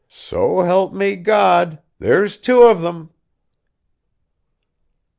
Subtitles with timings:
[0.09, 3.11] So help me God, there's two of them!"